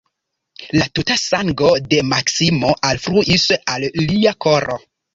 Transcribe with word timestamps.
La 0.79 0.87
tuta 0.99 1.17
sango 1.25 1.69
de 1.93 2.01
Maksimo 2.15 2.75
alfluis 2.93 3.49
al 3.63 3.91
lia 4.11 4.39
koro. 4.49 4.85